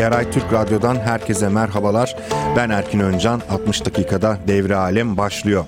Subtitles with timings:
[0.00, 2.16] CRI Türk Radyo'dan herkese merhabalar.
[2.56, 3.42] Ben Erkin Öncan.
[3.50, 5.64] 60 dakikada devre alem başlıyor.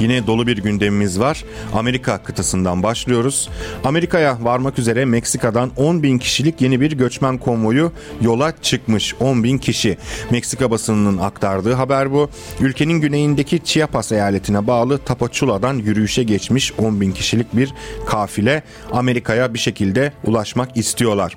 [0.00, 1.44] Yine dolu bir gündemimiz var.
[1.74, 3.50] Amerika kıtasından başlıyoruz.
[3.84, 9.14] Amerika'ya varmak üzere Meksika'dan 10 bin kişilik yeni bir göçmen konvoyu yola çıkmış.
[9.20, 9.98] 10 bin kişi.
[10.30, 12.30] Meksika basınının aktardığı haber bu.
[12.60, 17.74] Ülkenin güneyindeki Chiapas eyaletine bağlı Tapachula'dan yürüyüşe geçmiş 10 bin kişilik bir
[18.06, 18.62] kafile
[18.92, 21.36] Amerika'ya bir şekilde ulaşmak istiyorlar.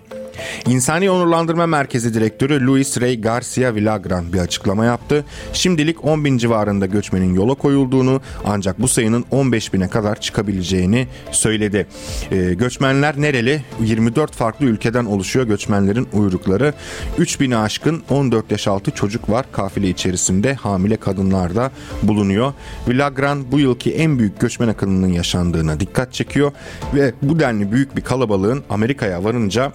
[0.68, 5.26] İnsani Onurlandırma Merkezi Direktörü Luis Rey Garcia Villagran bir açıklama yaptı.
[5.54, 11.88] Şimdilik 10 bin civarında göçmenin yola koyulduğunu ancak bu sayının 15 bine kadar çıkabileceğini söyledi.
[12.32, 13.62] Ee, göçmenler nereli?
[13.80, 16.74] 24 farklı ülkeden oluşuyor göçmenlerin uyrukları.
[17.18, 21.72] 3 bini aşkın 14 yaş altı çocuk var kafile içerisinde hamile kadınlar da
[22.04, 22.54] bulunuyor.
[22.88, 26.52] Villagran bu yılki en büyük göçmen akınının yaşandığına dikkat çekiyor
[26.94, 29.72] ve bu denli büyük bir kalabalığın Amerika'ya varınca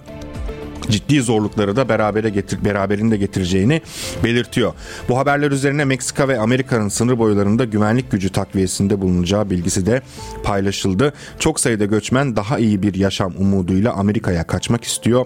[0.89, 3.81] ciddi zorlukları da berabere getir, beraberinde getireceğini
[4.23, 4.73] belirtiyor.
[5.09, 10.01] Bu haberler üzerine Meksika ve Amerika'nın sınır boylarında güvenlik gücü takviyesinde bulunacağı bilgisi de
[10.43, 11.13] paylaşıldı.
[11.39, 15.25] Çok sayıda göçmen daha iyi bir yaşam umuduyla Amerika'ya kaçmak istiyor.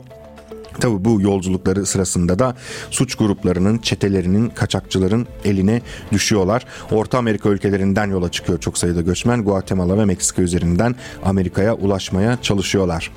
[0.80, 2.56] Tabi bu yolculukları sırasında da
[2.92, 5.81] suç gruplarının, çetelerinin, kaçakçıların eline
[6.12, 6.66] düşüyorlar.
[6.92, 9.44] Orta Amerika ülkelerinden yola çıkıyor çok sayıda göçmen.
[9.44, 13.12] Guatemala ve Meksika üzerinden Amerika'ya ulaşmaya çalışıyorlar.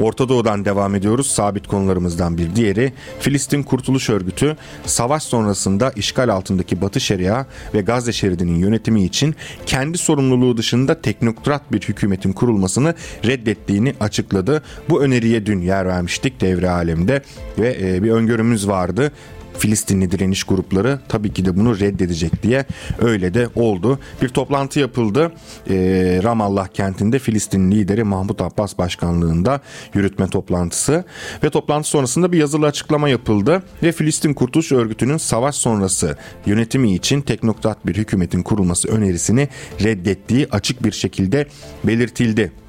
[0.00, 1.26] Orta Doğu'dan devam ediyoruz.
[1.26, 8.12] Sabit konularımızdan bir diğeri Filistin Kurtuluş Örgütü savaş sonrasında işgal altındaki Batı Şeria ve Gazze
[8.12, 9.34] şeridinin yönetimi için
[9.66, 14.62] kendi sorumluluğu dışında teknokrat bir hükümetin kurulmasını reddettiğini açıkladı.
[14.88, 17.22] Bu öneriye dün yer vermiştik devre alemde
[17.58, 19.12] ve e, bir öngörümüz vardı.
[19.58, 22.64] Filistinli direniş grupları tabii ki de bunu reddedecek diye
[22.98, 23.98] öyle de oldu.
[24.22, 25.32] Bir toplantı yapıldı
[25.70, 25.74] e,
[26.22, 29.60] Ramallah kentinde Filistin lideri Mahmut Abbas başkanlığında
[29.94, 31.04] yürütme toplantısı
[31.44, 37.20] ve toplantı sonrasında bir yazılı açıklama yapıldı ve Filistin Kurtuluş Örgütü'nün savaş sonrası yönetimi için
[37.20, 39.48] teknokrat bir hükümetin kurulması önerisini
[39.82, 41.46] reddettiği açık bir şekilde
[41.84, 42.59] belirtildi.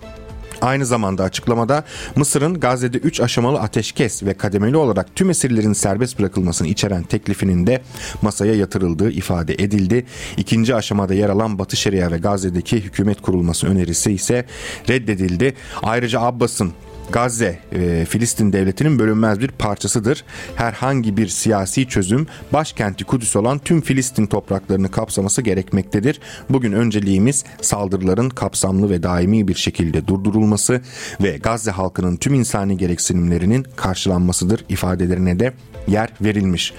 [0.61, 1.83] Aynı zamanda açıklamada
[2.15, 7.81] Mısır'ın Gazze'de 3 aşamalı ateşkes ve kademeli olarak tüm esirlerin serbest bırakılmasını içeren teklifinin de
[8.21, 10.05] masaya yatırıldığı ifade edildi.
[10.37, 14.45] İkinci aşamada yer alan Batı Şeria ve Gazze'deki hükümet kurulması önerisi ise
[14.89, 15.53] reddedildi.
[15.83, 16.73] Ayrıca Abbas'ın
[17.09, 20.23] Gazze e, Filistin devletinin bölünmez bir parçasıdır.
[20.55, 26.19] Herhangi bir siyasi çözüm başkenti Kudüs olan tüm Filistin topraklarını kapsaması gerekmektedir.
[26.49, 30.81] Bugün önceliğimiz saldırıların kapsamlı ve daimi bir şekilde durdurulması
[31.21, 35.53] ve Gazze halkının tüm insani gereksinimlerinin karşılanmasıdır ifadelerine de
[35.87, 36.73] yer verilmiş.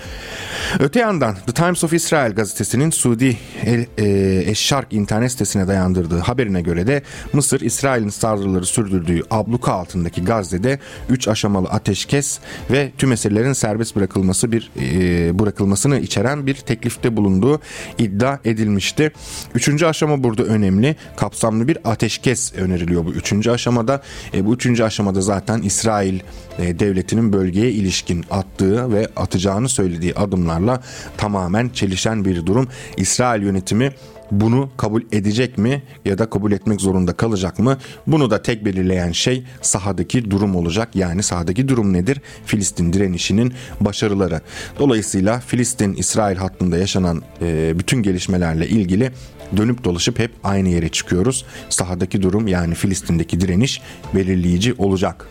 [0.79, 3.37] Öte yandan The Times of Israel gazetesinin Suudi
[3.67, 7.03] e, Eşşark internet sitesine dayandırdığı haberine göre de
[7.33, 12.39] Mısır İsrail'in saldırıları sürdürdüğü abluka altındaki Gazze'de 3 aşamalı ateşkes
[12.71, 17.61] ve tüm esirlerin serbest bırakılması bir e, bırakılmasını içeren bir teklifte bulunduğu
[17.99, 19.13] iddia edilmişti.
[19.55, 20.97] Üçüncü aşama burada önemli.
[21.17, 24.03] Kapsamlı bir ateşkes öneriliyor bu üçüncü aşamada.
[24.35, 26.21] E, bu üçüncü aşamada zaten İsrail
[26.59, 30.83] e, devletinin bölgeye ilişkin attığı ve atacağını söylediği adımlarla
[31.17, 32.69] tamamen çelişen bir durum.
[32.97, 33.93] İsrail yönetimi
[34.33, 37.79] bunu kabul edecek mi ya da kabul etmek zorunda kalacak mı?
[38.07, 40.89] Bunu da tek belirleyen şey sahadaki durum olacak.
[40.95, 42.21] Yani sahadaki durum nedir?
[42.47, 44.41] Filistin direnişinin başarıları.
[44.79, 49.13] Dolayısıyla Filistin-İsrail hattında yaşanan e, bütün gelişmelerle ilgili
[49.57, 51.45] dönüp dolaşıp hep aynı yere çıkıyoruz.
[51.69, 53.83] Sahadaki durum yani Filistin'deki direniş
[54.15, 55.29] belirleyici olacak.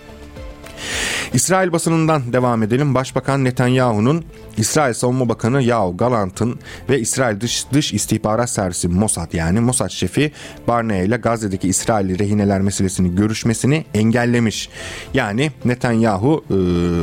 [1.34, 2.96] İsrail basınından devam edelim.
[2.96, 4.26] Başbakan Netanyahu'nun
[4.58, 10.32] İsrail Savunma Bakanı Yav Galant'ın ve İsrail Dış, Dış İstihbarat Servisi Mossad yani Mossad şefi
[10.68, 14.70] Barnea ile Gazze'deki İsrailli rehineler meselesini görüşmesini engellemiş.
[15.14, 16.56] Yani Netanyahu e,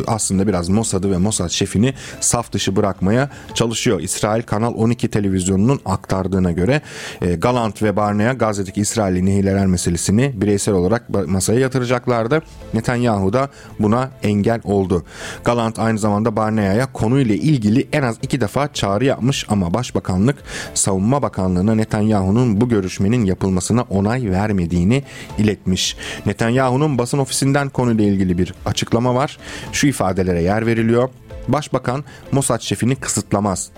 [0.06, 4.00] aslında biraz Mossad'ı ve Mossad şefini saf dışı bırakmaya çalışıyor.
[4.00, 6.82] İsrail Kanal 12 televizyonunun aktardığına göre
[7.22, 12.42] e, Galant ve Barnea Gazze'deki İsrailli rehineler meselesini bireysel olarak masaya yatıracaklardı.
[12.74, 13.48] Netanyahu da
[13.78, 15.04] buna engel oldu.
[15.44, 20.36] Galant aynı zamanda Barnea'ya konuyla ilgili en az iki defa çağrı yapmış ama Başbakanlık
[20.74, 25.04] Savunma Bakanlığı'na Netanyahu'nun bu görüşmenin yapılmasına onay vermediğini
[25.38, 25.96] iletmiş.
[26.26, 29.38] Netanyahu'nun basın ofisinden konuyla ilgili bir açıklama var.
[29.72, 31.08] Şu ifadelere yer veriliyor.
[31.48, 33.70] Başbakan Mossad şefini kısıtlamaz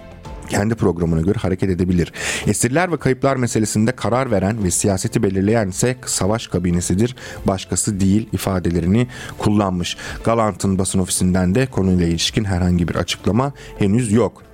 [0.50, 2.12] kendi programına göre hareket edebilir.
[2.47, 7.17] Esirler ve kayıplar meselesinde karar veren ve siyaseti belirleyen ise savaş kabinesidir,
[7.47, 9.06] başkası değil ifadelerini
[9.38, 9.97] kullanmış.
[10.25, 14.50] Galant'ın basın ofisinden de konuyla ilişkin herhangi bir açıklama henüz yok.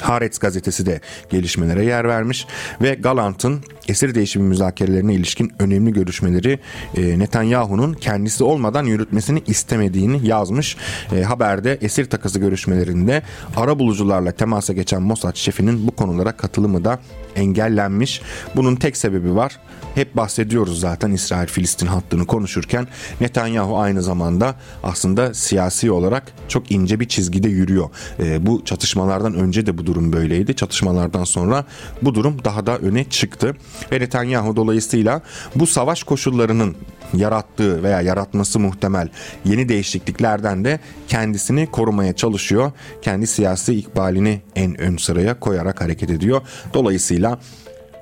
[0.00, 1.00] Haaretz gazetesi de
[1.30, 2.46] gelişmelere yer vermiş
[2.82, 6.58] ve Galant'ın esir değişimi müzakerelerine ilişkin önemli görüşmeleri
[6.96, 10.76] e, Netanyahu'nun kendisi olmadan yürütmesini istemediğini yazmış.
[11.16, 13.22] E, haberde esir takası görüşmelerinde
[13.56, 16.98] ara bulucularla temasa geçen Mossad şefinin bu konulara katılımı da
[17.36, 18.22] engellenmiş.
[18.56, 19.58] Bunun tek sebebi var.
[19.94, 22.86] Hep bahsediyoruz zaten İsrail-Filistin hattını konuşurken
[23.20, 27.90] Netanyahu aynı zamanda aslında siyasi olarak çok ince bir çizgide yürüyor.
[28.18, 30.56] E, bu çatışmalardan önce de bu durum böyleydi.
[30.56, 31.64] Çatışmalardan sonra
[32.02, 33.56] bu durum daha da öne çıktı.
[33.92, 35.22] Ve Netanyahu dolayısıyla
[35.54, 36.76] bu savaş koşullarının
[37.14, 39.08] yarattığı veya yaratması muhtemel
[39.44, 42.72] yeni değişikliklerden de kendisini korumaya çalışıyor.
[43.02, 46.40] Kendi siyasi ikbalini en ön sıraya koyarak hareket ediyor.
[46.74, 47.38] Dolayısıyla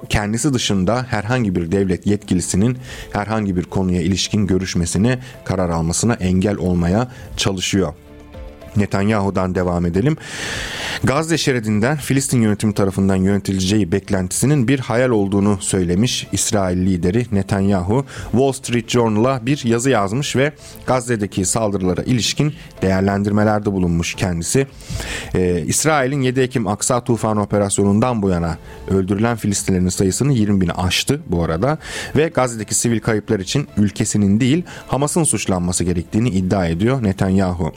[0.08, 2.78] kendisi dışında herhangi bir devlet yetkilisinin
[3.12, 7.94] herhangi bir konuya ilişkin görüşmesine karar almasına engel olmaya çalışıyor.
[8.76, 10.16] Netanyahu'dan devam edelim.
[11.04, 18.06] Gazze şeridinden Filistin yönetimi tarafından yönetileceği beklentisinin bir hayal olduğunu söylemiş İsrail lideri Netanyahu.
[18.30, 20.52] Wall Street Journal'a bir yazı yazmış ve
[20.86, 24.66] Gazze'deki saldırılara ilişkin değerlendirmelerde bulunmuş kendisi.
[25.34, 28.58] Ee, İsrail'in 7 Ekim Aksa Tufan operasyonundan bu yana
[28.90, 31.78] öldürülen Filistinlerin sayısını 20 bini aştı bu arada
[32.16, 37.72] ve Gazze'deki sivil kayıplar için ülkesinin değil Hamas'ın suçlanması gerektiğini iddia ediyor Netanyahu.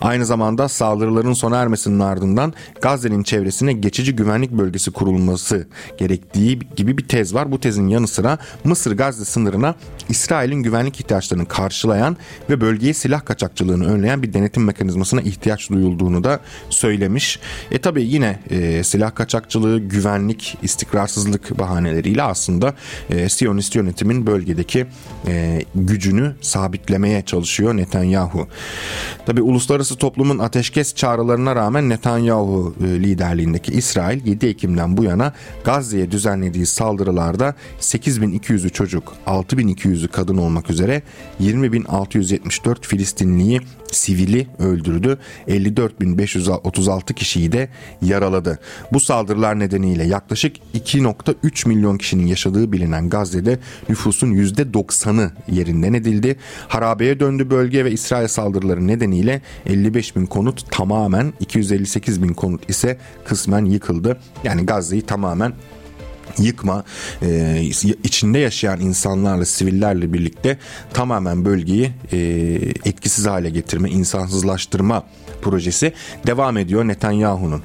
[0.00, 2.52] Aynı zamanda zamanda saldırıların sona ermesinin ardından
[2.82, 5.66] Gazze'nin çevresine geçici güvenlik bölgesi kurulması
[5.98, 7.52] gerektiği gibi bir tez var.
[7.52, 9.74] Bu tezin yanı sıra Mısır Gazze sınırına
[10.08, 12.16] İsrail'in güvenlik ihtiyaçlarını karşılayan
[12.50, 16.40] ve bölgeye silah kaçakçılığını önleyen bir denetim mekanizmasına ihtiyaç duyulduğunu da
[16.70, 17.40] söylemiş.
[17.70, 22.74] E tabi yine e, silah kaçakçılığı, güvenlik, istikrarsızlık bahaneleriyle aslında
[23.10, 24.86] e, Siyonist yönetimin bölgedeki
[25.26, 28.48] e, gücünü sabitlemeye çalışıyor Netanyahu.
[29.26, 35.32] Tabi uluslararası toplum toplumun ateşkes çağrılarına rağmen Netanyahu e, liderliğindeki İsrail 7 Ekim'den bu yana
[35.64, 41.02] Gazze'ye düzenlediği saldırılarda 8200'ü çocuk, 6200'ü kadın olmak üzere
[41.40, 43.60] 20.674 Filistinliyi
[43.92, 45.18] sivili öldürdü.
[45.48, 47.68] 54.536 kişiyi de
[48.02, 48.58] yaraladı.
[48.92, 53.58] Bu saldırılar nedeniyle yaklaşık 2.3 milyon kişinin yaşadığı bilinen Gazze'de
[53.88, 56.36] nüfusun %90'ı yerinden edildi.
[56.68, 62.98] Harabeye döndü bölge ve İsrail saldırıları nedeniyle 55 bin konut tamamen 258 bin konut ise
[63.24, 64.18] kısmen yıkıldı.
[64.44, 65.52] Yani Gazze'yi tamamen
[66.38, 66.84] yıkma,
[67.22, 67.60] e,
[68.04, 70.58] içinde yaşayan insanlarla, sivillerle birlikte
[70.92, 72.18] tamamen bölgeyi e,
[72.84, 75.04] etkisiz hale getirme, insansızlaştırma
[75.42, 75.92] projesi
[76.26, 77.62] devam ediyor Netanyahu'nun.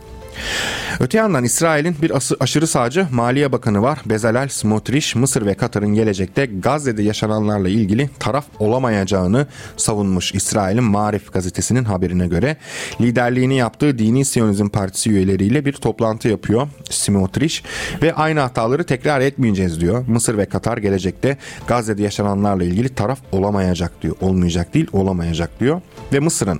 [0.99, 3.99] Öte yandan İsrail'in bir aşırı sağcı Maliye Bakanı var.
[4.05, 9.47] Bezalel Smotrich, Mısır ve Katar'ın gelecekte Gazze'de yaşananlarla ilgili taraf olamayacağını
[9.77, 12.57] savunmuş İsrail'in Marif gazetesinin haberine göre.
[13.01, 17.55] Liderliğini yaptığı Dini Siyonizm Partisi üyeleriyle bir toplantı yapıyor Smotrich
[18.01, 20.03] ve aynı hataları tekrar etmeyeceğiz diyor.
[20.07, 21.37] Mısır ve Katar gelecekte
[21.67, 24.15] Gazze'de yaşananlarla ilgili taraf olamayacak diyor.
[24.21, 25.81] Olmayacak değil olamayacak diyor.
[26.13, 26.59] Ve Mısır'ın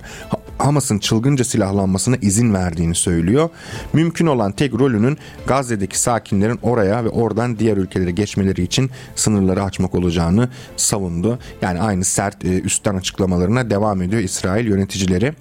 [0.58, 3.50] Hamas'ın çılgınca silahlanmasına izin verdiğini söylüyor.
[3.92, 9.94] Mümkün olan tek rolünün Gazze'deki sakinlerin oraya ve oradan diğer ülkelere geçmeleri için sınırları açmak
[9.94, 11.38] olacağını savundu.
[11.62, 15.32] Yani aynı sert e, üstten açıklamalarına devam ediyor İsrail yöneticileri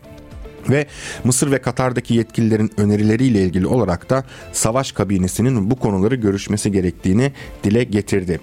[0.69, 0.87] ve
[1.23, 4.23] Mısır ve Katar'daki yetkililerin önerileriyle ilgili olarak da
[4.53, 7.31] savaş kabinesinin bu konuları görüşmesi gerektiğini
[7.63, 8.39] dile getirdi.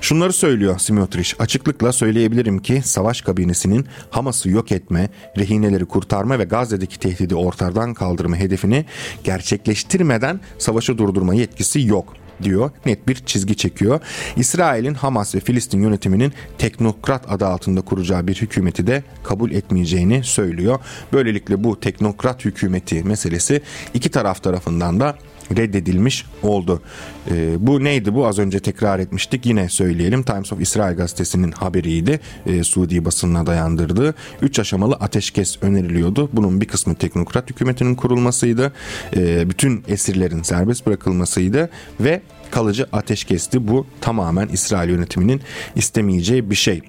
[0.00, 5.08] Şunları söylüyor Simotrich, açıklıkla söyleyebilirim ki savaş kabinesinin Hamas'ı yok etme,
[5.38, 8.84] rehineleri kurtarma ve Gazze'deki tehdidi ortadan kaldırma hedefini
[9.24, 12.70] gerçekleştirmeden savaşı durdurma yetkisi yok diyor.
[12.86, 14.00] Net bir çizgi çekiyor.
[14.36, 20.78] İsrail'in Hamas ve Filistin yönetiminin teknokrat adı altında kuracağı bir hükümeti de kabul etmeyeceğini söylüyor.
[21.12, 23.62] Böylelikle bu teknokrat hükümeti meselesi
[23.94, 25.16] iki taraf tarafından da
[25.56, 26.82] reddedilmiş oldu.
[27.30, 32.20] E, bu neydi bu az önce tekrar etmiştik yine söyleyelim Times of Israel gazetesinin haberiydi
[32.46, 36.30] e, Suudi basınına dayandırdığı 3 aşamalı ateşkes öneriliyordu.
[36.32, 38.72] Bunun bir kısmı teknokrat hükümetinin kurulmasıydı.
[39.16, 43.68] E, bütün esirlerin serbest bırakılmasıydı ve kalıcı ateşkesti.
[43.68, 45.40] Bu tamamen İsrail yönetiminin
[45.76, 46.82] istemeyeceği bir şey.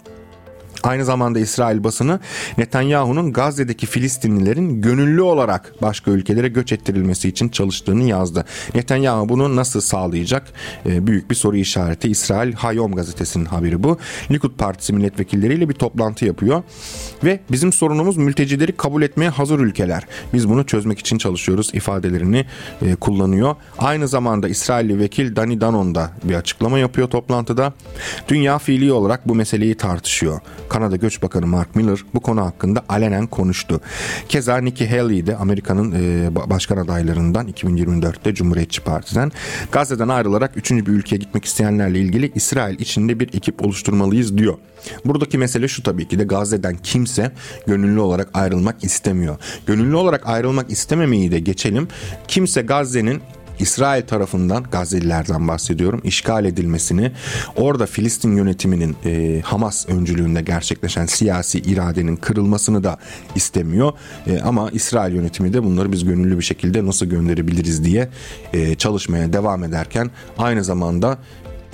[0.83, 2.19] Aynı zamanda İsrail basını
[2.57, 8.45] Netanyahu'nun Gazze'deki Filistinlilerin gönüllü olarak başka ülkelere göç ettirilmesi için çalıştığını yazdı.
[8.75, 10.43] Netanyahu bunu nasıl sağlayacak?
[10.85, 12.07] E, büyük bir soru işareti.
[12.07, 13.97] İsrail Hayom gazetesinin haberi bu.
[14.31, 16.63] Likud Partisi milletvekilleriyle bir toplantı yapıyor
[17.23, 20.03] ve bizim sorunumuz mültecileri kabul etmeye hazır ülkeler.
[20.33, 22.45] Biz bunu çözmek için çalışıyoruz ifadelerini
[22.81, 23.55] e, kullanıyor.
[23.77, 27.73] Aynı zamanda İsrailli vekil Dani Danon da bir açıklama yapıyor toplantıda.
[28.27, 33.27] Dünya fiili olarak bu meseleyi tartışıyor Kanada Göç Bakanı Mark Miller bu konu hakkında alenen
[33.27, 33.81] konuştu.
[34.29, 39.31] Keza Nikki Haley de Amerika'nın e, başkan adaylarından 2024'te Cumhuriyetçi Parti'den
[39.71, 40.71] Gazze'den ayrılarak 3.
[40.71, 44.57] bir ülkeye gitmek isteyenlerle ilgili İsrail içinde bir ekip oluşturmalıyız diyor.
[45.05, 47.31] Buradaki mesele şu tabii ki de Gazze'den kimse
[47.67, 49.37] gönüllü olarak ayrılmak istemiyor.
[49.65, 51.87] Gönüllü olarak ayrılmak istememeyi de geçelim.
[52.27, 53.21] Kimse Gazze'nin
[53.59, 57.11] İsrail tarafından Gazze'lilerden bahsediyorum işgal edilmesini
[57.55, 62.97] orada Filistin yönetiminin e, Hamas öncülüğünde gerçekleşen siyasi iradenin kırılmasını da
[63.35, 63.93] istemiyor
[64.27, 68.09] e, ama İsrail yönetimi de bunları biz gönüllü bir şekilde nasıl gönderebiliriz diye
[68.53, 71.17] e, çalışmaya devam ederken aynı zamanda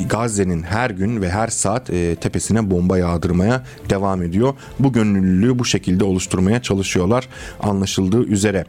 [0.05, 4.53] Gazze'nin her gün ve her saat e, tepesine bomba yağdırmaya devam ediyor.
[4.79, 7.27] Bu gönüllülüğü bu şekilde oluşturmaya çalışıyorlar
[7.59, 8.65] anlaşıldığı üzere.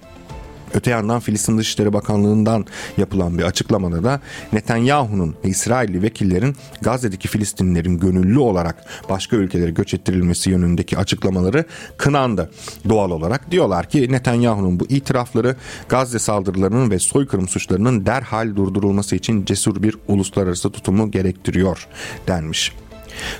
[0.74, 4.20] Öte yandan Filistin Dışişleri Bakanlığı'ndan yapılan bir açıklamada da
[4.52, 11.64] Netanyahu'nun ve İsrailli vekillerin Gazze'deki Filistinlilerin gönüllü olarak başka ülkelere göç ettirilmesi yönündeki açıklamaları
[11.96, 12.50] kınandı.
[12.88, 15.56] Doğal olarak diyorlar ki Netanyahu'nun bu itirafları
[15.88, 21.86] Gazze saldırılarının ve soykırım suçlarının derhal durdurulması için cesur bir uluslararası tutumu gerektiriyor
[22.28, 22.72] denmiş.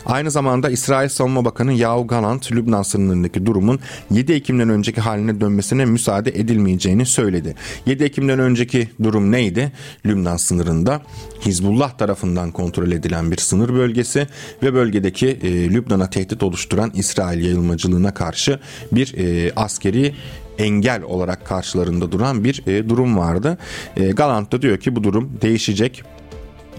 [0.06, 3.80] Aynı zamanda İsrail Savunma Bakanı Yahu Galant, Lübnan sınırındaki durumun
[4.11, 7.54] 7 Ekim'den önceki haline dönmesine müsaade edilmeyeceğini söyledi.
[7.87, 9.73] 7 Ekim'den önceki durum neydi?
[10.06, 11.02] Lübnan sınırında
[11.47, 14.26] Hizbullah tarafından kontrol edilen bir sınır bölgesi
[14.62, 18.61] ve bölgedeki e, Lübnan'a tehdit oluşturan İsrail yayılmacılığına karşı
[18.92, 20.14] bir e, askeri
[20.58, 23.58] engel olarak karşılarında duran bir e, durum vardı.
[23.97, 26.02] E, Galant da diyor ki bu durum değişecek.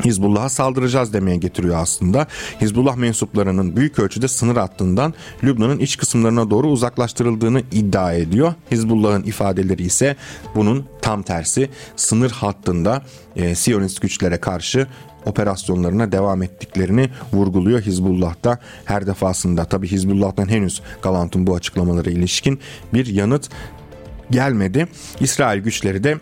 [0.05, 2.27] Hizbullah'a saldıracağız demeye getiriyor aslında.
[2.61, 5.13] Hizbullah mensuplarının büyük ölçüde sınır hattından
[5.43, 8.53] Lübnan'ın iç kısımlarına doğru uzaklaştırıldığını iddia ediyor.
[8.71, 10.15] Hizbullah'ın ifadeleri ise
[10.55, 13.03] bunun tam tersi sınır hattında
[13.35, 14.87] e, Siyonist güçlere karşı
[15.25, 19.65] operasyonlarına devam ettiklerini vurguluyor Hizbullah'ta her defasında.
[19.65, 22.59] Tabi Hizbullah'tan henüz Galant'ın bu açıklamalara ilişkin
[22.93, 23.49] bir yanıt
[24.31, 24.87] gelmedi.
[25.19, 26.17] İsrail güçleri de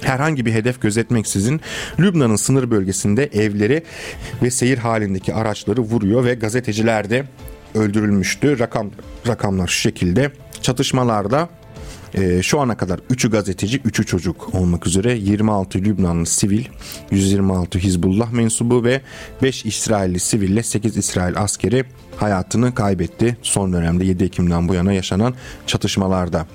[0.00, 1.60] herhangi bir hedef gözetmeksizin
[1.98, 3.82] Lübnan'ın sınır bölgesinde evleri
[4.42, 7.24] ve seyir halindeki araçları vuruyor ve gazeteciler de
[7.74, 8.58] öldürülmüştü.
[8.58, 8.90] Rakam
[9.28, 10.30] rakamlar şu şekilde.
[10.62, 11.48] Çatışmalarda
[12.14, 16.64] e, şu ana kadar 3'ü gazeteci, 3'ü çocuk olmak üzere 26 Lübnanlı sivil,
[17.10, 19.00] 126 Hizbullah mensubu ve
[19.42, 21.84] 5 İsrailli siville 8 İsrail askeri
[22.16, 23.36] hayatını kaybetti.
[23.42, 25.34] Son dönemde 7 Ekim'den bu yana yaşanan
[25.66, 26.46] çatışmalarda.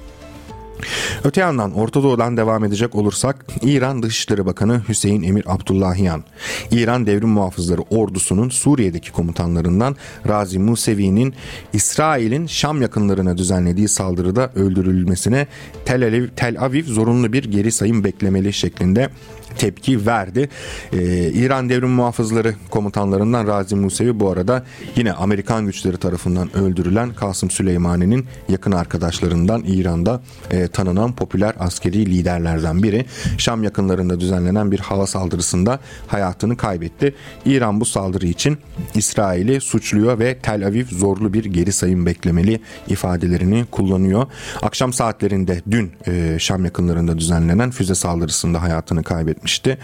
[1.23, 6.23] Öte yandan Orta Doğu'dan devam edecek olursak İran Dışişleri Bakanı Hüseyin Emir Abdullahiyan,
[6.71, 9.95] İran Devrim Muhafızları ordusunun Suriye'deki komutanlarından
[10.27, 11.33] Razi Musevi'nin
[11.73, 15.47] İsrail'in Şam yakınlarına düzenlediği saldırıda öldürülmesine
[15.85, 19.09] Tel Aviv, Tel Aviv zorunlu bir geri sayım beklemeli şeklinde
[19.57, 20.49] tepki verdi.
[20.93, 27.51] Ee, İran Devrim Muhafızları komutanlarından Razi Musevi bu arada yine Amerikan güçleri tarafından öldürülen Kasım
[27.51, 30.21] Süleymani'nin yakın arkadaşlarından İran'da
[30.51, 33.05] e, tanınan popüler askeri liderlerden biri.
[33.37, 37.15] Şam yakınlarında düzenlenen bir hava saldırısında hayatını kaybetti.
[37.45, 38.57] İran bu saldırı için
[38.95, 44.25] İsrail'i suçluyor ve Tel Aviv zorlu bir geri sayım beklemeli ifadelerini kullanıyor.
[44.61, 49.77] Akşam saatlerinde dün e, Şam yakınlarında düzenlenen füze saldırısında hayatını kaybetmişti.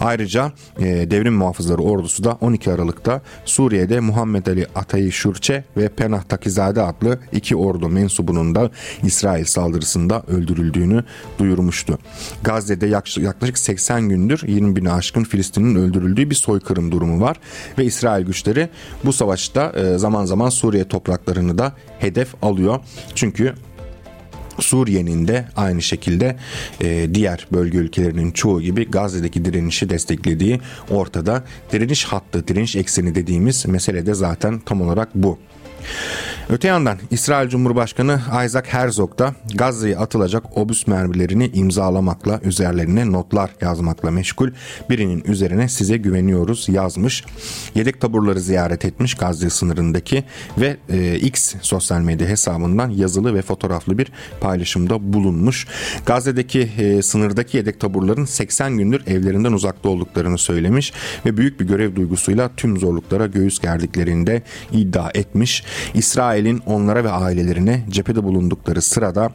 [0.00, 6.22] Ayrıca e, devrim muhafızları ordusu da 12 Aralık'ta Suriye'de Muhammed Ali Atayi Şurçe ve Penah
[6.22, 8.70] Takizade adlı iki ordu mensubunun da
[9.02, 11.04] İsrail saldırısında öldürüldüğünü
[11.38, 11.98] duyurmuştu.
[12.42, 12.86] Gazze'de
[13.16, 17.36] yaklaşık 80 gündür 20 bin aşkın Filistin'in öldürüldüğü bir soykırım durumu var
[17.78, 18.68] ve İsrail güçleri
[19.04, 22.80] bu savaşta e, zaman zaman Suriye topraklarını da hedef alıyor.
[23.14, 23.54] Çünkü
[24.60, 26.36] Suriye'nin de aynı şekilde
[26.80, 30.60] e, diğer bölge ülkelerinin çoğu gibi Gazze'deki direnişi desteklediği
[30.90, 31.44] ortada.
[31.72, 35.38] Direniş hattı, direniş ekseni dediğimiz mesele de zaten tam olarak bu.
[36.48, 44.10] Öte yandan İsrail Cumhurbaşkanı Isaac Herzog da Gazze'ye atılacak obüs mermilerini imzalamakla üzerlerine notlar yazmakla
[44.10, 44.50] meşgul.
[44.90, 47.24] Birinin üzerine size güveniyoruz yazmış.
[47.74, 50.24] Yedek taburları ziyaret etmiş Gazze sınırındaki
[50.58, 55.66] ve e, X sosyal medya hesabından yazılı ve fotoğraflı bir paylaşımda bulunmuş.
[56.06, 60.92] Gazze'deki e, sınırdaki yedek taburların 80 gündür evlerinden uzakta olduklarını söylemiş
[61.26, 65.64] ve büyük bir görev duygusuyla tüm zorluklara göğüs gerdiklerini de iddia etmiş.
[65.94, 69.32] İsrail'in onlara ve ailelerine cephede bulundukları sırada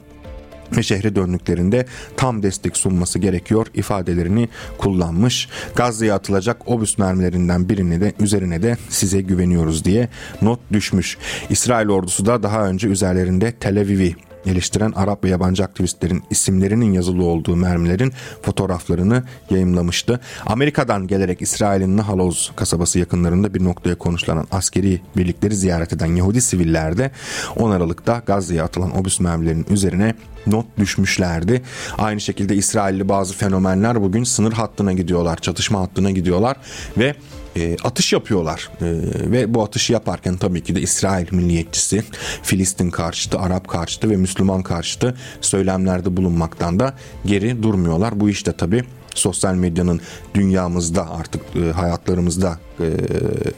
[0.78, 1.86] ve şehre döndüklerinde
[2.18, 5.50] tam destek sunması gerekiyor ifadelerini kullanmış.
[5.76, 10.10] Gazze'ye atılacak obüs mermilerinden birini de üzerine de size güveniyoruz diye
[10.42, 11.18] not düşmüş.
[11.50, 17.24] İsrail ordusu da daha önce üzerlerinde Tel Aviv'i eleştiren Arap ve yabancı aktivistlerin isimlerinin yazılı
[17.24, 20.20] olduğu mermilerin fotoğraflarını yayımlamıştı.
[20.46, 26.98] Amerika'dan gelerek İsrail'in Nahaloz kasabası yakınlarında bir noktaya konuşlanan askeri birlikleri ziyaret eden Yahudi siviller
[26.98, 27.12] de
[27.56, 30.16] 10 Aralık'ta Gazze'ye atılan obüs mermilerinin üzerine
[30.48, 31.62] not düşmüşlerdi.
[31.98, 36.58] Aynı şekilde İsrailli bazı fenomenler bugün sınır hattına gidiyorlar, çatışma hattına gidiyorlar
[36.98, 37.16] ve
[37.58, 38.86] e, atış yapıyorlar e,
[39.32, 42.04] ve bu atışı yaparken tabii ki de İsrail milliyetçisi,
[42.44, 46.94] Filistin karşıtı, Arap karşıtı ve Müslüman karşıtı söylemlerde bulunmaktan da
[47.26, 48.20] geri durmuyorlar.
[48.20, 48.84] Bu işte tabii
[49.16, 50.02] sosyal medyanın
[50.34, 52.60] dünyamızda artık e, hayatlarımızda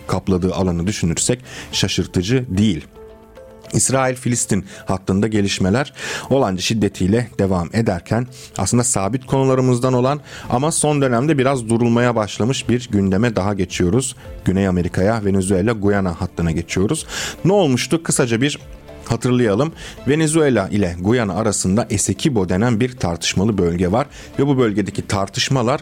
[0.07, 1.39] kapladığı alanı düşünürsek
[1.71, 2.87] şaşırtıcı değil.
[3.73, 5.93] İsrail-Filistin hattında gelişmeler
[6.29, 12.89] olanca şiddetiyle devam ederken aslında sabit konularımızdan olan ama son dönemde biraz durulmaya başlamış bir
[12.91, 14.15] gündeme daha geçiyoruz.
[14.45, 17.05] Güney Amerika'ya, Venezuela, Guyana hattına geçiyoruz.
[17.45, 18.03] Ne olmuştu?
[18.03, 18.59] Kısaca bir
[19.09, 19.71] Hatırlayalım
[20.07, 24.07] Venezuela ile Guyana arasında Essequibo denen bir tartışmalı bölge var
[24.39, 25.81] ve bu bölgedeki tartışmalar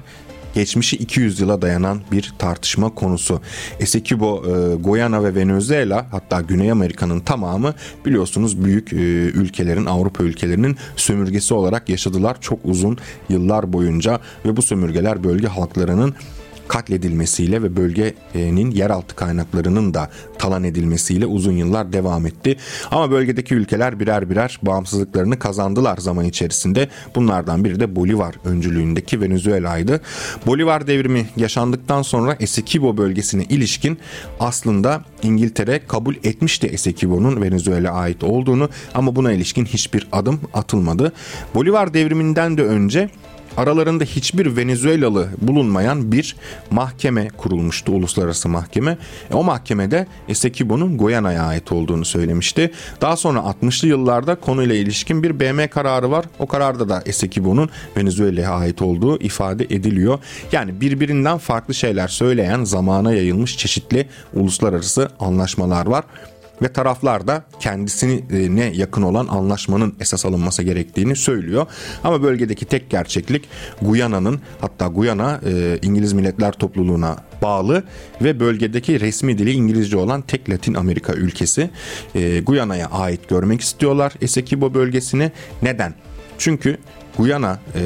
[0.57, 3.41] geçmişi 200 yıla dayanan bir tartışma konusu.
[3.79, 7.73] Essequibo, e, Guyana ve Venezuela hatta Güney Amerika'nın tamamı
[8.05, 8.95] biliyorsunuz büyük e,
[9.41, 12.97] ülkelerin, Avrupa ülkelerinin sömürgesi olarak yaşadılar çok uzun
[13.29, 16.15] yıllar boyunca ve bu sömürgeler bölge halklarının
[16.67, 20.09] katledilmesiyle ve bölgenin yeraltı kaynaklarının da
[20.39, 22.57] talan edilmesiyle uzun yıllar devam etti.
[22.91, 26.89] Ama bölgedeki ülkeler birer birer bağımsızlıklarını kazandılar zaman içerisinde.
[27.15, 30.01] Bunlardan biri de Bolivar öncülüğündeki Venezuela'ydı.
[30.45, 33.97] Bolivar devrimi yaşandıktan sonra Essequibo bölgesine ilişkin
[34.39, 41.13] aslında İngiltere kabul etmişti Essequibo'nun Venezuela ait olduğunu ama buna ilişkin hiçbir adım atılmadı.
[41.55, 43.09] Bolivar devriminden de önce
[43.57, 46.35] aralarında hiçbir Venezuelalı bulunmayan bir
[46.71, 48.97] mahkeme kurulmuştu, uluslararası mahkeme.
[49.31, 52.71] E, o mahkemede Essequibo'nun Guyana'ya ait olduğunu söylemişti.
[53.01, 56.25] Daha sonra 60'lı yıllarda konuyla ilişkin bir BM kararı var.
[56.39, 60.19] O kararda da Essequibo'nun Venezuela'ya ait olduğu ifade ediliyor.
[60.51, 66.03] Yani birbirinden farklı şeyler söyleyen zamana yayılmış çeşitli uluslararası anlaşmalar var
[66.61, 71.65] ve taraflar da kendisine yakın olan anlaşmanın esas alınması gerektiğini söylüyor.
[72.03, 73.49] Ama bölgedeki tek gerçeklik
[73.81, 77.83] Guyana'nın hatta Guyana e, İngiliz Milletler Topluluğu'na bağlı
[78.21, 81.69] ve bölgedeki resmi dili İngilizce olan tek Latin Amerika ülkesi.
[82.15, 85.31] E, Guyana'ya ait görmek istiyorlar Essequibo bölgesini.
[85.61, 85.93] Neden?
[86.37, 86.77] Çünkü
[87.17, 87.81] Guyana e,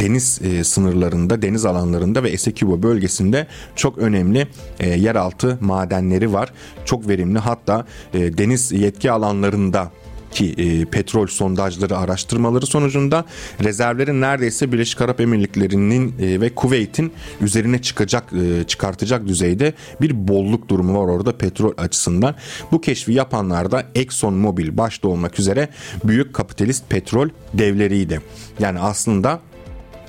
[0.00, 4.46] deniz e, sınırlarında, deniz alanlarında ve Essequibo bölgesinde çok önemli
[4.80, 6.52] e, yeraltı madenleri var.
[6.84, 9.90] Çok verimli hatta e, deniz yetki alanlarında
[10.34, 13.24] ki e, petrol sondajları araştırmaları sonucunda
[13.62, 20.68] rezervlerin neredeyse Birleşik Arap Emirlikleri'nin e, ve Kuveyt'in üzerine çıkacak e, çıkartacak düzeyde bir bolluk
[20.68, 22.34] durumu var orada petrol açısından.
[22.72, 25.68] Bu keşfi yapanlar da Exxon Mobil başta olmak üzere
[26.04, 28.20] büyük kapitalist petrol devleriydi.
[28.58, 29.40] Yani aslında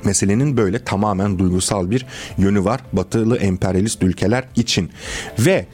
[0.06, 2.06] meselenin böyle tamamen duygusal bir
[2.38, 4.90] yönü var batılı emperyalist ülkeler için.
[5.40, 5.66] Ve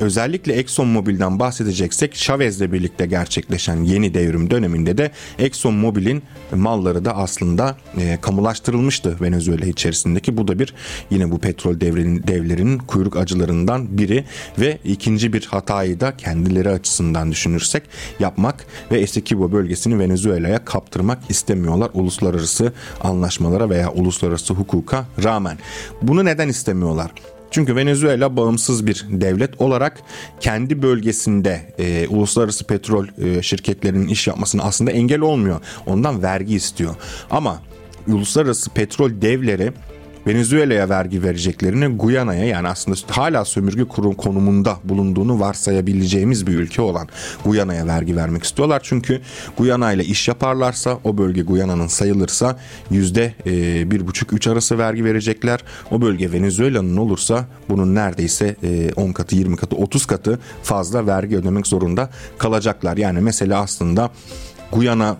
[0.00, 7.16] özellikle Exxon Mobil'den bahsedeceksek Chavez'le birlikte gerçekleşen yeni devrim döneminde de Exxon Mobil'in malları da
[7.16, 10.36] aslında e, kamulaştırılmıştı Venezuela içerisindeki.
[10.36, 10.74] Bu da bir
[11.10, 14.24] yine bu petrol devlerinin, devlerinin kuyruk acılarından biri
[14.58, 17.82] ve ikinci bir hatayı da kendileri açısından düşünürsek
[18.20, 25.58] yapmak ve Essequibo bölgesini Venezuela'ya kaptırmak istemiyorlar uluslararası anlaşmalara veya uluslararası hukuka rağmen.
[26.02, 27.10] Bunu neden istemiyorlar?
[27.50, 30.02] Çünkü Venezuela bağımsız bir devlet olarak
[30.40, 35.60] kendi bölgesinde e, uluslararası petrol e, şirketlerinin iş yapmasına aslında engel olmuyor.
[35.86, 36.94] Ondan vergi istiyor.
[37.30, 37.62] Ama
[38.08, 39.72] uluslararası petrol devleri
[40.28, 47.08] Venezuela'ya vergi vereceklerini Guyana'ya yani aslında hala sömürge kurum konumunda bulunduğunu varsayabileceğimiz bir ülke olan
[47.44, 48.80] Guyana'ya vergi vermek istiyorlar.
[48.84, 49.20] Çünkü
[49.56, 52.58] Guyana ile iş yaparlarsa o bölge Guyana'nın sayılırsa
[52.90, 55.60] yüzde e, bir buçuk üç arası vergi verecekler.
[55.90, 58.56] O bölge Venezuela'nın olursa bunun neredeyse
[58.96, 62.96] 10 e, katı 20 katı 30 katı fazla vergi ödemek zorunda kalacaklar.
[62.96, 64.10] Yani mesela aslında
[64.72, 65.16] Guyana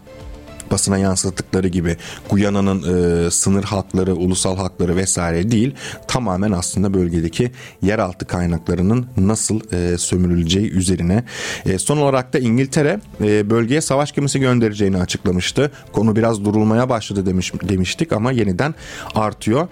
[0.70, 1.96] basına yansıttıkları gibi
[2.30, 2.82] Guyana'nın
[3.26, 5.74] e, sınır hakları, ulusal hakları vesaire değil.
[6.08, 7.50] Tamamen aslında bölgedeki
[7.82, 11.24] yeraltı kaynaklarının nasıl e, sömürüleceği üzerine.
[11.66, 15.70] E, son olarak da İngiltere e, bölgeye savaş gemisi göndereceğini açıklamıştı.
[15.92, 18.74] Konu biraz durulmaya başladı demiş, demiştik ama yeniden
[19.14, 19.68] artıyor.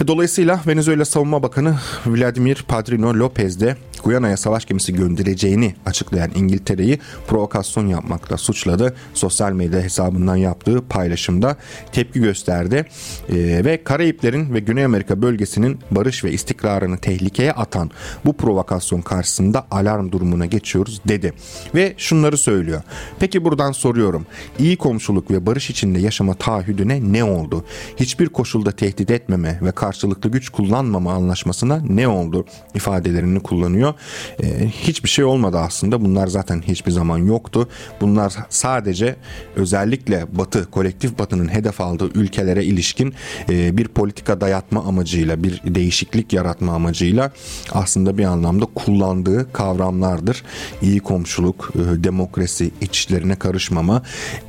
[0.00, 6.98] Ve dolayısıyla Venezuela Savunma Bakanı Vladimir Padrino Lopez de Guyana'ya savaş gemisi göndereceğini açıklayan İngiltere'yi
[7.28, 8.94] provokasyon yapmakla suçladı.
[9.14, 11.56] Sosyal medya hesabını tarafından yaptığı paylaşımda
[11.92, 12.84] tepki gösterdi.
[13.28, 17.90] E, ve Karayiplerin ve Güney Amerika bölgesinin barış ve istikrarını tehlikeye atan
[18.24, 21.32] bu provokasyon karşısında alarm durumuna geçiyoruz dedi.
[21.74, 22.82] Ve şunları söylüyor.
[23.18, 24.26] Peki buradan soruyorum.
[24.58, 27.64] İyi komşuluk ve barış içinde yaşama taahhüdüne ne oldu?
[27.96, 32.44] Hiçbir koşulda tehdit etmeme ve karşılıklı güç kullanmama anlaşmasına ne oldu?
[32.74, 33.94] ifadelerini kullanıyor.
[34.42, 36.00] Ee, hiçbir şey olmadı aslında.
[36.00, 37.68] Bunlar zaten hiçbir zaman yoktu.
[38.00, 39.16] Bunlar sadece
[39.56, 43.14] özellikle Batı, kolektif Batı'nın hedef aldığı ülkelere ilişkin
[43.50, 47.32] e, bir politika dayatma amacıyla, bir değişiklik yaratma amacıyla
[47.72, 50.42] aslında bir anlamda kullandığı kavramlardır.
[50.82, 54.02] İyi komşuluk, e, demokrasi, iç işlerine karışmama,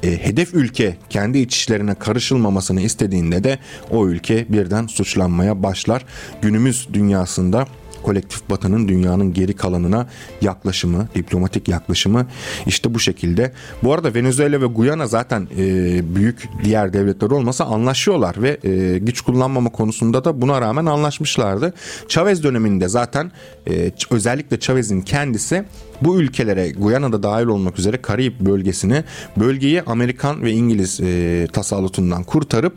[0.04, 3.60] e, hedef ülke kendi iç işlerine karışılmamasını istediğinde de
[3.92, 6.06] o ülke birden suçlanmaya başlar.
[6.42, 7.68] Günümüz dünyasında
[8.06, 10.08] kolektif batının dünyanın geri kalanına
[10.42, 12.28] yaklaşımı, diplomatik yaklaşımı
[12.66, 13.52] işte bu şekilde.
[13.84, 19.22] Bu arada Venezuela ve Guyana zaten e, büyük diğer devletler olmasa anlaşıyorlar ve e, güç
[19.22, 21.74] kullanmama konusunda da buna rağmen anlaşmışlardı.
[22.08, 23.32] Chavez döneminde zaten
[23.70, 25.66] e, özellikle Chavez'in kendisi
[26.02, 29.04] bu ülkelere Guyana'da dahil olmak üzere Karayip bölgesini
[29.38, 32.74] bölgeyi Amerikan ve İngiliz e, tasallutundan kurtarıp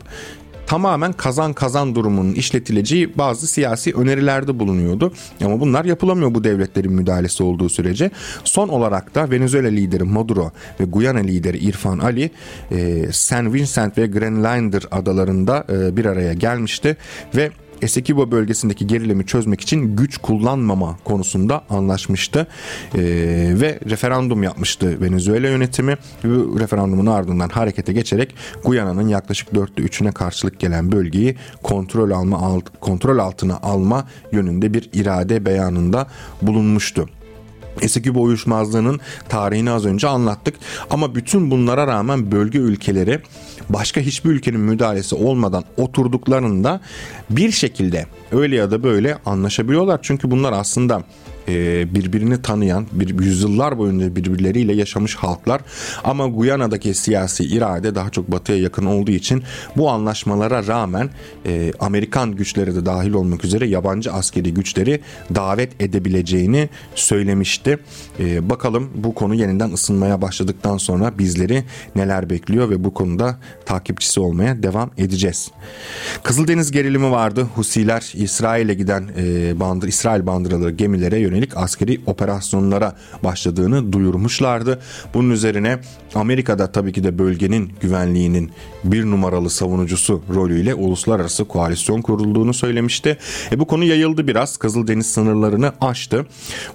[0.68, 5.12] tamamen kazan kazan durumunun işletileceği bazı siyasi önerilerde bulunuyordu.
[5.44, 8.10] Ama bunlar yapılamıyor bu devletlerin müdahalesi olduğu sürece.
[8.44, 12.30] Son olarak da Venezuela lideri Maduro ve Guyana lideri İrfan Ali
[12.70, 16.96] e, San Vincent ve Grenlander adalarında e, bir araya gelmişti
[17.36, 17.50] ve
[17.82, 22.46] Essequibo bölgesindeki gerilimi çözmek için güç kullanmama konusunda anlaşmıştı
[22.94, 23.00] e,
[23.60, 25.96] ve referandum yapmıştı Venezuela yönetimi.
[26.24, 33.18] Bu referandumun ardından harekete geçerek Guyana'nın yaklaşık dörtte üçüne karşılık gelen bölgeyi kontrol alma kontrol
[33.18, 36.06] altına alma yönünde bir irade beyanında
[36.42, 37.08] bulunmuştu.
[37.82, 40.54] Essequibo uyuşmazlığının tarihini az önce anlattık.
[40.90, 43.20] Ama bütün bunlara rağmen bölge ülkeleri
[43.68, 46.80] başka hiçbir ülkenin müdahalesi olmadan oturduklarında
[47.30, 49.98] bir şekilde öyle ya da böyle anlaşabiliyorlar.
[50.02, 51.02] Çünkü bunlar aslında
[51.94, 55.60] birbirini tanıyan, bir yüzyıllar boyunca birbirleriyle yaşamış halklar.
[56.04, 59.42] Ama Guyana'daki siyasi irade daha çok batıya yakın olduğu için
[59.76, 61.10] bu anlaşmalara rağmen
[61.46, 65.00] e, Amerikan güçleri de dahil olmak üzere yabancı askeri güçleri
[65.34, 67.78] davet edebileceğini söylemişti.
[68.20, 71.64] E, bakalım bu konu yeniden ısınmaya başladıktan sonra bizleri
[71.96, 75.50] neler bekliyor ve bu konuda takipçisi olmaya devam edeceğiz.
[76.22, 77.46] Kızıldeniz gerilimi vardı.
[77.54, 84.80] Husiler İsrail'e giden e, bandır, İsrail bandıraları gemilere yönelik yönelik askeri operasyonlara başladığını duyurmuşlardı.
[85.14, 85.78] Bunun üzerine
[86.14, 88.50] Amerika'da tabii ki de bölgenin güvenliğinin
[88.84, 93.18] bir numaralı savunucusu rolüyle uluslararası koalisyon kurulduğunu söylemişti.
[93.52, 94.56] E bu konu yayıldı biraz.
[94.56, 96.26] Kızıldeniz sınırlarını aştı.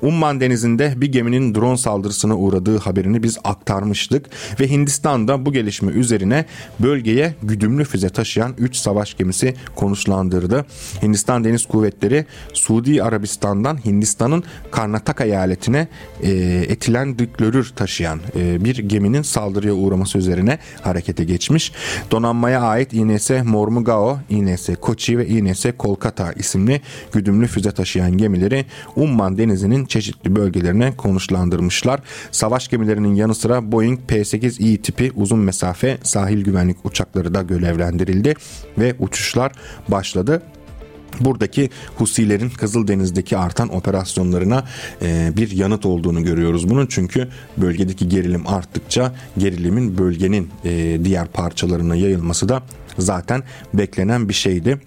[0.01, 6.45] Umman denizinde bir geminin drone saldırısına uğradığı haberini biz aktarmıştık ve Hindistan'da bu gelişme üzerine
[6.79, 10.65] bölgeye güdümlü füze taşıyan 3 savaş gemisi konuşlandırdı.
[11.01, 15.87] Hindistan Deniz Kuvvetleri Suudi Arabistan'dan Hindistan'ın Karnataka eyaletine
[16.23, 16.31] e,
[16.67, 21.71] etilen diklorür taşıyan e, bir geminin saldırıya uğraması üzerine harekete geçmiş.
[22.11, 29.37] Donanmaya ait INS Mormugao, INS Kochi ve INS Kolkata isimli güdümlü füze taşıyan gemileri Umman
[29.37, 31.99] denizinin çeşitli bölgelerine konuşlandırmışlar.
[32.31, 38.35] Savaş gemilerinin yanı sıra Boeing P-8i tipi uzun mesafe sahil güvenlik uçakları da görevlendirildi
[38.77, 39.51] ve uçuşlar
[39.87, 40.41] başladı
[41.19, 44.63] buradaki Husilerin Kızıldeniz'deki artan operasyonlarına
[45.01, 46.87] e, bir yanıt olduğunu görüyoruz bunun.
[46.87, 52.63] Çünkü bölgedeki gerilim arttıkça gerilimin bölgenin e, diğer parçalarına yayılması da
[52.97, 54.79] zaten beklenen bir şeydi.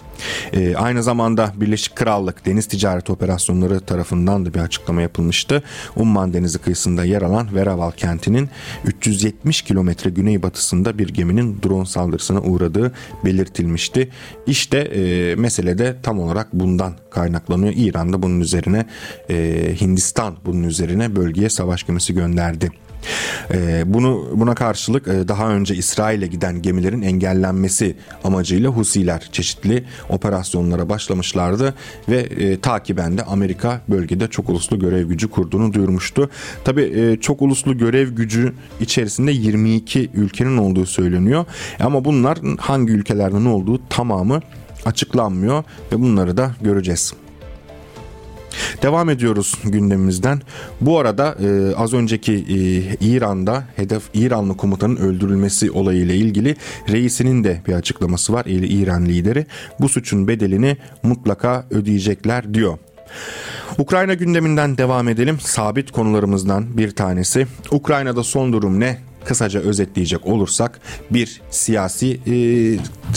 [0.53, 5.63] E, aynı zamanda Birleşik Krallık Deniz Ticaret Operasyonları tarafından da bir açıklama yapılmıştı.
[5.97, 8.51] Umman Denizi kıyısında yer alan Veraval kentinin
[8.85, 12.93] 370 kilometre güneybatısında bir geminin drone saldırısına uğradığı
[13.25, 14.11] belirtilmişti.
[14.47, 17.73] İşte e, mesele de tam olarak bundan kaynaklanıyor.
[17.77, 18.87] İran da bunun üzerine
[19.31, 19.35] e,
[19.81, 22.71] Hindistan bunun üzerine bölgeye savaş gemisi gönderdi.
[23.55, 30.89] E, bunu buna karşılık e, daha önce İsrail'e giden gemilerin engellenmesi amacıyla Husiler çeşitli operasyonlara
[30.89, 31.75] başlamışlardı
[32.09, 36.31] ve e, takiben de Amerika bölgede çok uluslu görev gücü kurduğunu duyurmuştu.
[36.65, 41.45] Tabi e, çok uluslu görev gücü içerisinde 22 ülkenin olduğu söyleniyor.
[41.81, 44.41] Ama bunlar hangi ülkelerde ne olduğu tamamı
[44.85, 47.15] açıklanmıyor ve bunları da göreceğiz.
[48.83, 50.41] Devam ediyoruz gündemimizden.
[50.81, 52.59] Bu arada e, az önceki e,
[53.07, 56.57] İran'da hedef İranlı komutanın öldürülmesi olayıyla ilgili
[56.89, 58.45] reisinin de bir açıklaması var.
[58.47, 59.47] İran lideri
[59.81, 62.79] bu suçun bedelini mutlaka ödeyecekler diyor.
[63.79, 65.41] Ukrayna gündeminden devam edelim.
[65.41, 67.47] Sabit konularımızdan bir tanesi.
[67.71, 69.06] Ukrayna'da son durum ne?
[69.27, 72.33] Kısaca özetleyecek olursak bir siyasi e,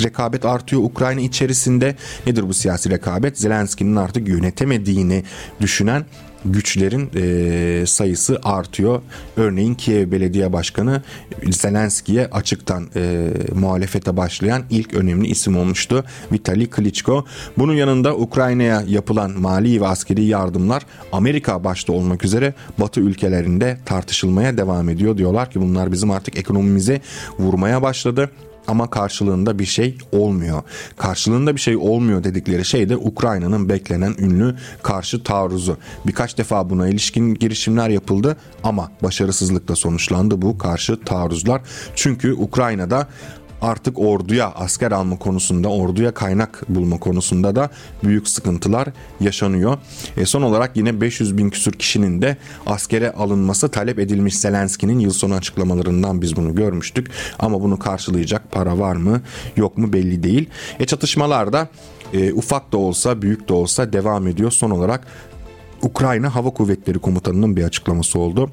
[0.04, 1.96] rekabet artıyor Ukrayna içerisinde.
[2.28, 3.40] Nedir bu siyasi rekabet?
[3.40, 5.24] Zelenski'nin artık yönetemediğini
[5.62, 6.06] düşünen
[6.46, 9.02] güçlerin e, sayısı artıyor.
[9.38, 11.02] Örneğin Kiev Belediye Başkanı
[11.52, 16.06] Zelenski'ye açıktan e, muhalefete başlayan ilk önemli isim olmuştu.
[16.32, 17.26] Vitali Klitschko.
[17.58, 24.58] Bunun yanında Ukrayna'ya yapılan mali ve askeri yardımlar Amerika başta olmak üzere Batı ülkelerinde tartışılmaya
[24.58, 25.18] devam ediyor.
[25.18, 27.02] Diyorlar ki bunlar bizim artık ekonomimize
[27.40, 28.30] vurmaya başladı
[28.70, 30.62] ama karşılığında bir şey olmuyor.
[30.98, 35.78] Karşılığında bir şey olmuyor dedikleri şey de Ukrayna'nın beklenen ünlü karşı taarruzu.
[36.08, 41.62] Birkaç defa buna ilişkin girişimler yapıldı ama başarısızlıkla sonuçlandı bu karşı taarruzlar.
[41.96, 43.08] Çünkü Ukrayna'da
[43.62, 47.70] artık orduya asker alma konusunda, orduya kaynak bulma konusunda da
[48.04, 48.88] büyük sıkıntılar
[49.20, 49.78] yaşanıyor.
[50.18, 55.12] E son olarak yine 500 bin küsur kişinin de askere alınması talep edilmiş Zelenski'nin yıl
[55.12, 57.12] sonu açıklamalarından biz bunu görmüştük.
[57.40, 59.22] Ama bunu karşılayacak para var mı
[59.56, 60.50] yok mu belli değil.
[60.80, 61.68] E çatışmalarda
[62.14, 64.52] e, ufak da olsa büyük de olsa devam ediyor.
[64.52, 65.08] Son olarak
[65.82, 68.50] Ukrayna Hava Kuvvetleri Komutanı'nın bir açıklaması oldu.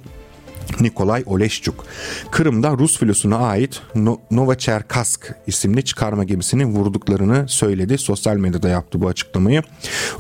[0.81, 1.85] Nikolay Oleşçuk.
[2.31, 7.99] Kırım'da Rus filosuna ait no- Novacherkask isimli çıkarma gemisini vurduklarını söyledi.
[7.99, 9.63] Sosyal medyada yaptı bu açıklamayı.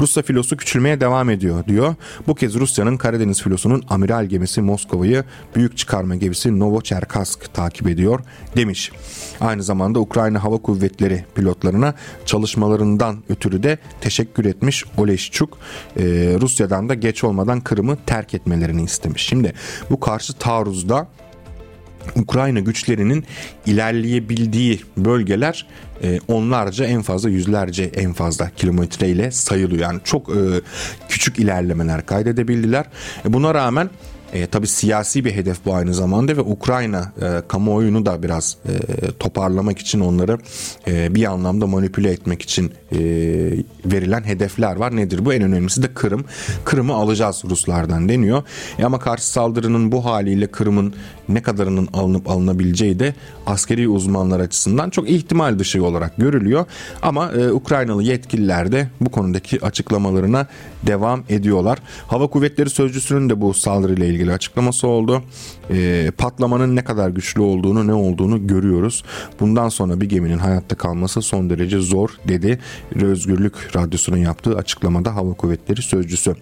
[0.01, 1.95] Rusya filosu küçülmeye devam ediyor diyor.
[2.27, 5.25] Bu kez Rusya'nın Karadeniz filosunun amiral gemisi Moskova'yı
[5.57, 8.21] büyük çıkarma gemisi Novacherkask takip ediyor
[8.57, 8.93] demiş.
[9.41, 11.95] Aynı zamanda Ukrayna Hava Kuvvetleri pilotlarına
[12.27, 15.59] çalışmalarından ötürü de teşekkür etmiş Oleşçuk.
[15.97, 16.03] Ee,
[16.41, 19.23] Rusya'dan da geç olmadan Kırım'ı terk etmelerini istemiş.
[19.23, 19.53] Şimdi
[19.91, 21.09] bu karşı taarruzda
[22.17, 23.25] Ukrayna güçlerinin
[23.67, 25.67] ilerleyebildiği bölgeler
[26.03, 29.83] e, onlarca en fazla yüzlerce en fazla kilometre ile sayılıyor.
[29.83, 30.41] Yani çok e,
[31.09, 32.85] küçük ilerlemeler kaydedebildiler.
[33.25, 33.91] E, buna rağmen
[34.33, 38.73] e, tabii siyasi bir hedef bu aynı zamanda ve Ukrayna e, kamuoyunu da biraz e,
[39.19, 40.39] toparlamak için onları
[40.89, 42.99] e, bir anlamda manipüle etmek için e,
[43.85, 44.97] verilen hedefler var.
[44.97, 45.33] Nedir bu?
[45.33, 46.25] En önemlisi de Kırım.
[46.65, 48.43] Kırım'ı alacağız Ruslardan deniyor.
[48.79, 50.95] E, ama karşı saldırının bu haliyle Kırım'ın
[51.29, 53.15] ne kadarının alınıp alınabileceği de
[53.47, 56.67] askeri uzmanlar açısından çok ihtimal dışı olarak görülüyor.
[57.03, 60.47] Ama e, Ukraynalı yetkililer de bu konudaki açıklamalarına
[60.87, 61.79] devam ediyorlar.
[62.07, 65.23] Hava Kuvvetleri Sözcüsü'nün de bu saldırıyla ilgili açıklaması oldu.
[65.71, 69.05] E, patlamanın ne kadar güçlü olduğunu ne olduğunu görüyoruz.
[69.41, 72.59] Bundan sonra bir geminin hayatta kalması son derece zor dedi.
[72.95, 76.35] Özgürlük Radyosu'nun yaptığı açıklamada Hava Kuvvetleri Sözcüsü.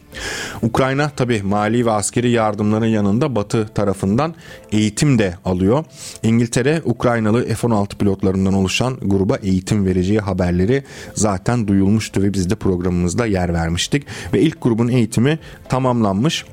[0.62, 4.34] Ukrayna tabi mali ve askeri yardımların yanında Batı tarafından
[4.72, 5.84] eğitim de alıyor.
[6.22, 10.84] İngiltere Ukraynalı F-16 pilotlarından oluşan gruba eğitim vereceği haberleri
[11.14, 14.06] zaten duyulmuştu ve biz de programımızda yer vermiştik.
[14.32, 16.44] Ve ilk grubun eğitimi tamamlanmış.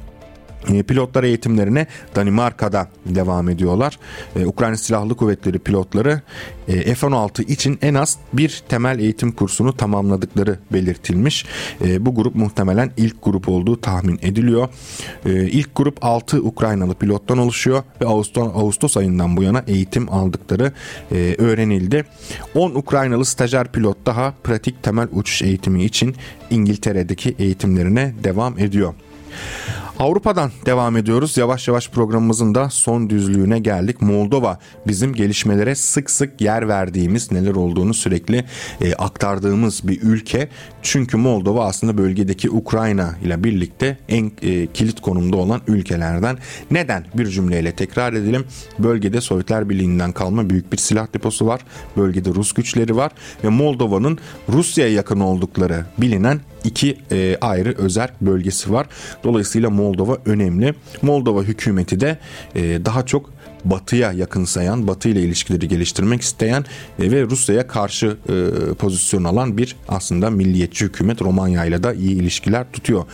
[0.69, 3.99] E, pilotlar eğitimlerine Danimarka'da devam ediyorlar.
[4.35, 6.21] Ee, Ukrayna Silahlı Kuvvetleri pilotları
[6.67, 11.45] e, F-16 için en az bir temel eğitim kursunu tamamladıkları belirtilmiş.
[11.85, 14.69] E, bu grup muhtemelen ilk grup olduğu tahmin ediliyor.
[15.25, 20.71] E, ilk grup 6 Ukraynalı pilottan oluşuyor ve Ağustos, Ağustos ayından bu yana eğitim aldıkları
[21.11, 22.05] e, öğrenildi.
[22.55, 26.15] 10 Ukraynalı stajyer pilot daha pratik temel uçuş eğitimi için
[26.49, 28.93] İngiltere'deki eğitimlerine devam ediyor.
[29.99, 31.37] Avrupa'dan devam ediyoruz.
[31.37, 34.01] Yavaş yavaş programımızın da son düzlüğüne geldik.
[34.01, 38.45] Moldova bizim gelişmelere sık sık yer verdiğimiz, neler olduğunu sürekli
[38.81, 40.49] e, aktardığımız bir ülke.
[40.81, 46.37] Çünkü Moldova aslında bölgedeki Ukrayna ile birlikte en e, kilit konumda olan ülkelerden.
[46.71, 47.05] Neden?
[47.13, 48.45] Bir cümleyle tekrar edelim.
[48.79, 51.61] Bölgede Sovyetler Birliği'nden kalma büyük bir silah deposu var.
[51.97, 53.11] Bölgede Rus güçleri var
[53.43, 54.17] ve Moldova'nın
[54.49, 58.87] Rusya'ya yakın oldukları bilinen iki e, ayrı özel bölgesi var.
[59.23, 60.73] Dolayısıyla Moldova önemli.
[61.01, 62.17] Moldova hükümeti de
[62.55, 63.29] e, daha çok
[63.65, 66.65] batıya yakınsayan, batı ile ilişkileri geliştirmek isteyen
[66.99, 72.15] e, ve Rusya'ya karşı e, pozisyon alan bir aslında milliyetçi hükümet Romanya ile de iyi
[72.15, 73.05] ilişkiler tutuyor.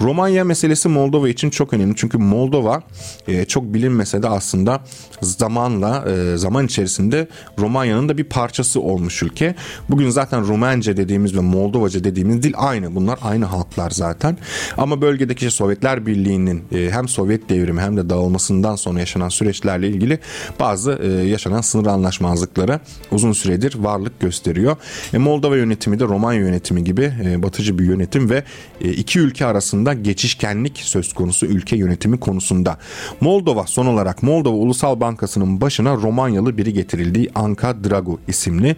[0.00, 2.82] Romanya meselesi Moldova için çok önemli çünkü Moldova
[3.28, 4.80] e, çok bilinmese de aslında
[5.20, 9.54] zamanla e, zaman içerisinde Romanya'nın da bir parçası olmuş ülke.
[9.88, 12.94] Bugün zaten Rumence dediğimiz ve Moldovaca dediğimiz dil aynı.
[12.94, 14.38] Bunlar aynı halklar zaten.
[14.76, 20.18] Ama bölgedeki Sovyetler Birliği'nin e, hem Sovyet devrimi hem de dağılmasından sonra yaşanan süreçlerle ilgili
[20.60, 22.80] bazı e, yaşanan sınır anlaşmazlıklara
[23.10, 24.76] uzun süredir varlık gösteriyor.
[25.12, 28.44] E, Moldova yönetimi de Romanya yönetimi gibi e, batıcı bir yönetim ve
[28.80, 32.78] e, iki ülke arasında geçişkenlik söz konusu ülke yönetimi konusunda.
[33.20, 37.30] Moldova son olarak Moldova Ulusal Bankası'nın başına Romanyalı biri getirildi.
[37.34, 38.76] Anka Dragu isimli.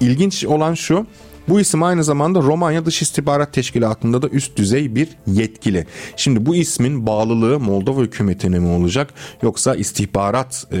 [0.00, 1.06] İlginç olan şu
[1.48, 5.86] Bu isim aynı zamanda Romanya Dış İstihbarat Teşkilatı'nda da üst düzey bir yetkili.
[6.16, 10.78] Şimdi bu ismin bağlılığı Moldova hükümetine mi olacak yoksa istihbarat e,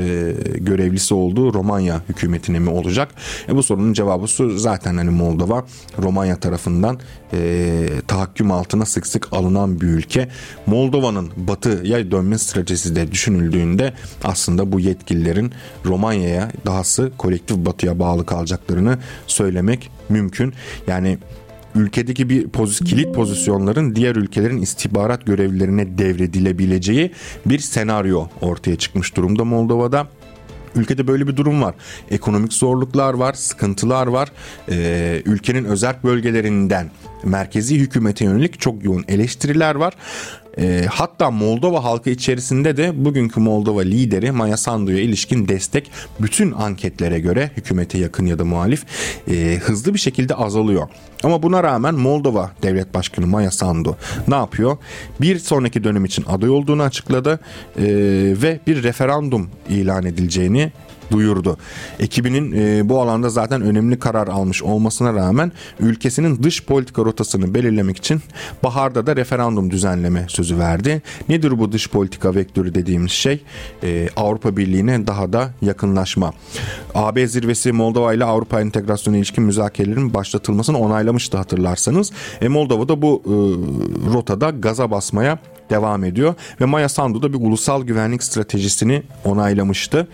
[0.56, 3.14] görevlisi olduğu Romanya hükümetine mi olacak?
[3.48, 5.64] E, bu sorunun cevabı zaten hani Moldova
[5.98, 6.98] Romanya tarafından
[7.32, 10.28] e, tahakküm altına sık sık alınan bir ülke.
[10.66, 13.92] Moldova'nın batıya dönme stratejisi de düşünüldüğünde
[14.24, 15.52] aslında bu yetkililerin
[15.84, 20.54] Romanya'ya dahası kolektif batıya bağlı kalacaklarını söylemek mümkün.
[20.86, 21.18] Yani
[21.74, 27.12] ülkedeki bir poz kilit pozisyonların diğer ülkelerin istihbarat görevlilerine devredilebileceği
[27.46, 30.08] bir senaryo ortaya çıkmış durumda Moldova'da.
[30.76, 31.74] Ülkede böyle bir durum var.
[32.10, 34.32] Ekonomik zorluklar var, sıkıntılar var.
[34.70, 36.90] Ee, ülkenin özel bölgelerinden
[37.24, 39.94] merkezi hükümete yönelik çok yoğun eleştiriler var.
[40.58, 45.90] E, hatta Moldova halkı içerisinde de bugünkü Moldova lideri Maya Sandu'ya ilişkin destek
[46.20, 48.84] bütün anketlere göre hükümete yakın ya da muhalif
[49.30, 50.88] e, hızlı bir şekilde azalıyor.
[51.22, 53.96] Ama buna rağmen Moldova Devlet Başkanı Maya Sandu
[54.28, 54.76] ne yapıyor?
[55.20, 57.40] Bir sonraki dönem için aday olduğunu açıkladı
[57.76, 57.84] e,
[58.42, 60.72] ve bir referandum ilan edileceğini
[61.14, 61.56] duyurdu.
[62.00, 67.96] Ekibinin e, bu alanda zaten önemli karar almış olmasına rağmen ülkesinin dış politika rotasını belirlemek
[67.96, 68.20] için
[68.62, 71.02] baharda da referandum düzenleme sözü verdi.
[71.28, 73.42] Nedir bu dış politika vektörü dediğimiz şey?
[73.82, 76.32] E, Avrupa Birliği'ne daha da yakınlaşma.
[76.94, 82.12] AB zirvesi Moldova ile Avrupa entegrasyonu ilişkin müzakerelerin başlatılmasını onaylamıştı hatırlarsanız.
[82.40, 83.34] E, Moldova da bu e,
[84.14, 85.38] rotada gaza basmaya
[85.70, 90.08] devam ediyor ve Maya Sandu da bir ulusal güvenlik stratejisini onaylamıştı.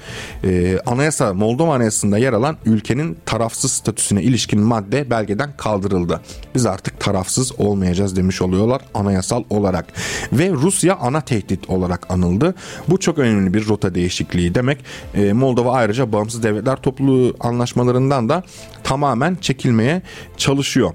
[0.44, 6.20] Ee, anayasa Moldova Anayasası'nda yer alan ülkenin tarafsız statüsüne ilişkin madde belgeden kaldırıldı.
[6.54, 9.86] Biz artık tarafsız olmayacağız demiş oluyorlar anayasal olarak.
[10.32, 12.54] Ve Rusya ana tehdit olarak anıldı.
[12.88, 14.84] Bu çok önemli bir rota değişikliği demek.
[15.14, 18.42] Ee, Moldova ayrıca bağımsız devletler topluluğu anlaşmalarından da
[18.90, 20.02] tamamen çekilmeye
[20.36, 20.90] çalışıyor.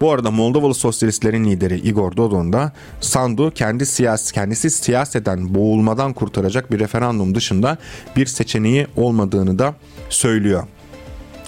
[0.00, 6.72] Bu arada Moldovalı sosyalistlerin lideri Igor Dodon da Sandu kendi siyasi, kendisi siyaseten boğulmadan kurtaracak
[6.72, 7.78] bir referandum dışında
[8.16, 9.74] bir seçeneği olmadığını da
[10.10, 10.62] söylüyor.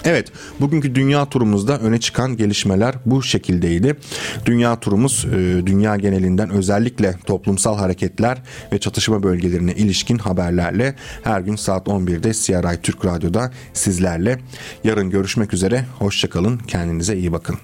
[0.05, 3.95] Evet, bugünkü dünya turumuzda öne çıkan gelişmeler bu şekildeydi.
[4.45, 8.37] Dünya turumuz e, dünya genelinden özellikle toplumsal hareketler
[8.73, 14.39] ve çatışma bölgelerine ilişkin haberlerle her gün saat 11'de CRI Türk Radyo'da sizlerle.
[14.83, 17.61] Yarın görüşmek üzere, hoşçakalın, kendinize iyi bakın.